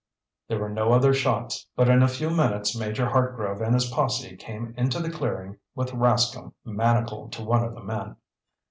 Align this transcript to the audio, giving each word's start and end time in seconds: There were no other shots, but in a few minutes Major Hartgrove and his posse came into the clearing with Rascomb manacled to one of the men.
There 0.47 0.57
were 0.57 0.67
no 0.69 0.93
other 0.93 1.13
shots, 1.13 1.67
but 1.75 1.87
in 1.87 2.01
a 2.01 2.07
few 2.07 2.31
minutes 2.31 2.75
Major 2.75 3.05
Hartgrove 3.05 3.61
and 3.61 3.75
his 3.75 3.85
posse 3.87 4.35
came 4.35 4.73
into 4.75 4.99
the 4.99 5.11
clearing 5.11 5.57
with 5.75 5.91
Rascomb 5.91 6.53
manacled 6.65 7.31
to 7.33 7.43
one 7.43 7.63
of 7.63 7.75
the 7.75 7.83
men. 7.83 8.15